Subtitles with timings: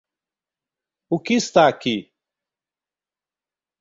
[1.11, 2.11] O que está aqui?